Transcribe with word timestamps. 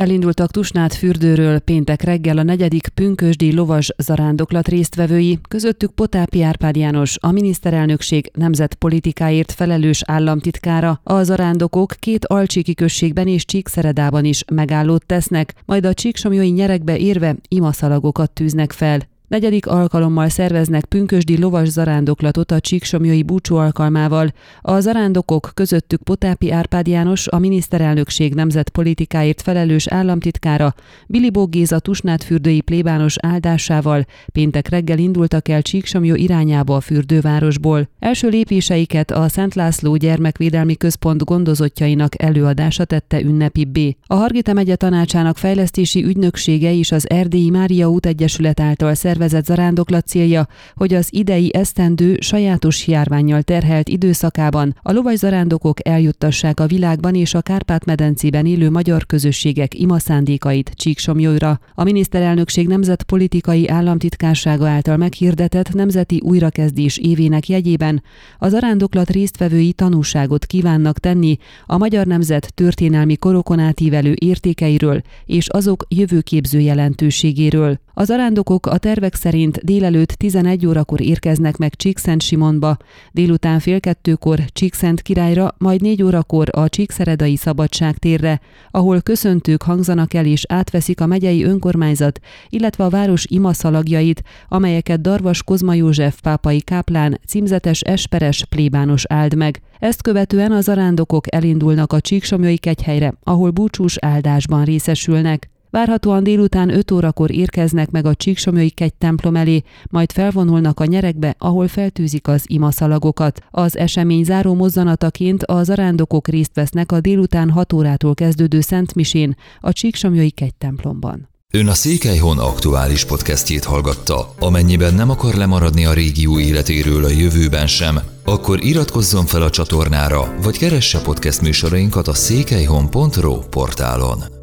Elindultak 0.00 0.50
Tusnát 0.50 0.94
fürdőről 0.94 1.58
péntek 1.58 2.02
reggel 2.02 2.38
a 2.38 2.42
negyedik 2.42 2.88
pünkösdi 2.88 3.54
lovas 3.54 3.88
zarándoklat 3.98 4.68
résztvevői, 4.68 5.38
közöttük 5.48 5.90
Potápi 5.90 6.42
Árpád 6.42 6.76
János, 6.76 7.16
a 7.20 7.30
miniszterelnökség 7.30 8.30
nemzetpolitikáért 8.34 9.52
felelős 9.52 10.02
államtitkára. 10.06 11.00
A 11.02 11.22
zarándokok 11.22 11.94
két 11.98 12.24
alcsíki 12.24 12.74
községben 12.74 13.28
és 13.28 13.44
Csíkszeredában 13.44 14.24
is 14.24 14.44
megállót 14.52 15.06
tesznek, 15.06 15.54
majd 15.64 15.84
a 15.84 15.94
csíksomjói 15.94 16.50
nyerekbe 16.50 16.96
érve 16.96 17.36
imaszalagokat 17.48 18.30
tűznek 18.30 18.72
fel. 18.72 19.09
Negyedik 19.30 19.66
alkalommal 19.66 20.28
szerveznek 20.28 20.84
pünkösdi 20.84 21.38
lovas 21.38 21.68
zarándoklatot 21.68 22.50
a 22.50 22.60
Csíksomjói 22.60 23.22
búcsú 23.22 23.56
alkalmával. 23.56 24.32
A 24.60 24.80
zarándokok 24.80 25.50
közöttük 25.54 26.02
Potápi 26.02 26.50
Árpád 26.50 26.86
János, 26.86 27.28
a 27.28 27.38
miniszterelnökség 27.38 28.34
nemzetpolitikáért 28.34 29.42
felelős 29.42 29.86
államtitkára, 29.86 30.74
Bilibó 31.06 31.46
Géza 31.46 31.78
Tusnát 31.78 32.24
fürdői 32.24 32.60
plébános 32.60 33.16
áldásával 33.18 34.06
péntek 34.32 34.68
reggel 34.68 34.98
indultak 34.98 35.48
el 35.48 35.62
Csíksomjó 35.62 36.14
irányába 36.14 36.76
a 36.76 36.80
fürdővárosból. 36.80 37.88
Első 37.98 38.28
lépéseiket 38.28 39.10
a 39.10 39.28
Szent 39.28 39.54
László 39.54 39.96
Gyermekvédelmi 39.96 40.76
Központ 40.76 41.24
gondozottjainak 41.24 42.22
előadása 42.22 42.84
tette 42.84 43.20
ünnepibbé. 43.20 43.96
A 44.06 44.14
Hargita 44.14 44.52
megye 44.52 44.76
tanácsának 44.76 45.36
fejlesztési 45.36 46.04
ügynöksége 46.04 46.72
és 46.72 46.92
az 46.92 47.10
Erdélyi 47.10 47.50
Mária 47.50 47.90
út 47.90 48.06
Egyesület 48.06 48.60
által 48.60 48.94
szervezett 48.94 49.18
szervezett 49.20 49.56
zarándoklat 49.56 50.06
célja, 50.06 50.46
hogy 50.74 50.94
az 50.94 51.08
idei 51.10 51.54
esztendő 51.54 52.16
sajátos 52.20 52.86
járványjal 52.86 53.42
terhelt 53.42 53.88
időszakában 53.88 54.76
a 54.82 54.92
lovas 54.92 55.18
zarándokok 55.18 55.88
eljuttassák 55.88 56.60
a 56.60 56.66
világban 56.66 57.14
és 57.14 57.34
a 57.34 57.40
Kárpát-medencében 57.40 58.46
élő 58.46 58.70
magyar 58.70 59.06
közösségek 59.06 59.74
imaszándékait 59.78 60.70
Csíksomjóra. 60.74 61.60
A 61.74 61.84
miniszterelnökség 61.84 62.68
nemzetpolitikai 62.68 63.68
államtitkársága 63.68 64.68
által 64.68 64.96
meghirdetett 64.96 65.72
nemzeti 65.72 66.20
újrakezdés 66.24 66.98
évének 66.98 67.48
jegyében 67.48 68.02
a 68.38 68.48
zarándoklat 68.48 69.10
résztvevői 69.10 69.72
tanúságot 69.72 70.46
kívánnak 70.46 70.98
tenni 70.98 71.36
a 71.66 71.78
magyar 71.78 72.06
nemzet 72.06 72.54
történelmi 72.54 73.16
korokon 73.16 73.58
átívelő 73.58 74.14
értékeiről 74.18 75.00
és 75.24 75.48
azok 75.48 75.84
jövőképző 75.88 76.58
jelentőségéről. 76.58 77.78
Az 77.94 78.10
arándokok 78.10 78.66
a 78.66 78.78
tervek 78.78 79.09
szerint 79.14 79.64
délelőtt 79.64 80.08
11 80.12 80.66
órakor 80.66 81.00
érkeznek 81.00 81.56
meg 81.56 81.74
Csíkszent 81.74 82.22
Simonba, 82.22 82.76
délután 83.12 83.58
fél 83.58 83.80
kettőkor 83.80 84.38
Csíkszent 84.46 85.02
királyra, 85.02 85.54
majd 85.58 85.80
4 85.80 86.02
órakor 86.02 86.48
a 86.52 86.68
Csíkszeredai 86.68 87.36
Szabadságtérre, 87.36 88.40
ahol 88.70 89.00
köszöntők 89.00 89.62
hangzanak 89.62 90.14
el 90.14 90.26
és 90.26 90.44
átveszik 90.48 91.00
a 91.00 91.06
megyei 91.06 91.44
önkormányzat, 91.44 92.20
illetve 92.48 92.84
a 92.84 92.88
város 92.88 93.24
imaszalagjait, 93.28 94.22
amelyeket 94.48 95.00
Darvas 95.00 95.42
Kozma 95.42 95.74
József 95.74 96.20
pápai 96.20 96.60
káplán 96.60 97.20
címzetes 97.26 97.80
esperes 97.80 98.44
plébános 98.44 99.04
áld 99.08 99.36
meg. 99.36 99.60
Ezt 99.78 100.02
követően 100.02 100.52
az 100.52 100.68
arándokok 100.68 101.34
elindulnak 101.34 101.92
a 101.92 102.00
Csíksomjai 102.00 102.58
kegyhelyre, 102.58 103.14
ahol 103.22 103.50
búcsús 103.50 103.96
áldásban 104.00 104.64
részesülnek. 104.64 105.50
Várhatóan 105.70 106.22
délután 106.22 106.74
5 106.74 106.90
órakor 106.90 107.30
érkeznek 107.30 107.90
meg 107.90 108.06
a 108.06 108.14
Csíksomjói 108.14 108.70
kegy 108.70 108.94
templom 108.94 109.36
elé, 109.36 109.62
majd 109.90 110.12
felvonulnak 110.12 110.80
a 110.80 110.84
nyerekbe, 110.84 111.34
ahol 111.38 111.68
feltűzik 111.68 112.28
az 112.28 112.44
imaszalagokat. 112.46 113.40
Az 113.50 113.76
esemény 113.76 114.24
záró 114.24 114.54
mozzanataként 114.54 115.42
a 115.42 115.62
zarándokok 115.62 116.28
részt 116.28 116.54
vesznek 116.54 116.92
a 116.92 117.00
délután 117.00 117.50
6 117.50 117.72
órától 117.72 118.14
kezdődő 118.14 118.60
Szentmisén 118.60 119.36
a 119.60 119.72
Csíksomjói 119.72 120.30
kegy 120.30 120.54
templomban. 120.54 121.28
Ön 121.52 121.68
a 121.68 121.74
Székelyhon 121.74 122.38
aktuális 122.38 123.04
podcastjét 123.04 123.64
hallgatta. 123.64 124.34
Amennyiben 124.38 124.94
nem 124.94 125.10
akar 125.10 125.34
lemaradni 125.34 125.84
a 125.84 125.92
régió 125.92 126.38
életéről 126.38 127.04
a 127.04 127.08
jövőben 127.08 127.66
sem, 127.66 127.98
akkor 128.24 128.64
iratkozzon 128.64 129.26
fel 129.26 129.42
a 129.42 129.50
csatornára, 129.50 130.34
vagy 130.42 130.58
keresse 130.58 131.00
podcast 131.00 131.40
műsorainkat 131.40 132.08
a 132.08 132.14
székelyhon.pro 132.14 133.38
portálon. 133.38 134.39